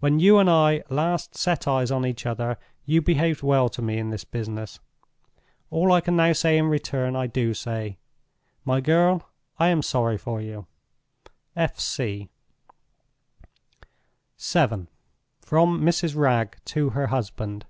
When 0.00 0.18
you 0.18 0.38
and 0.38 0.48
I 0.48 0.82
last 0.88 1.36
set 1.36 1.68
eyes 1.68 1.90
on 1.90 2.06
each 2.06 2.24
other, 2.24 2.56
you 2.86 3.02
behaved 3.02 3.42
well 3.42 3.68
to 3.68 3.82
me 3.82 3.98
in 3.98 4.08
this 4.08 4.24
business. 4.24 4.80
All 5.68 5.92
I 5.92 6.00
can 6.00 6.16
now 6.16 6.32
say 6.32 6.56
in 6.56 6.68
return, 6.68 7.14
I 7.16 7.26
do 7.26 7.52
say. 7.52 7.98
My 8.64 8.80
girl, 8.80 9.28
I 9.58 9.68
am 9.68 9.82
sorry 9.82 10.16
for 10.16 10.40
you, 10.40 10.66
"F. 11.54 11.78
C." 11.78 12.30
VII. 14.38 14.86
From 15.42 15.82
Mrs. 15.82 16.16
Wragge 16.16 16.56
to 16.64 16.88
her 16.96 17.08
Husband. 17.08 17.66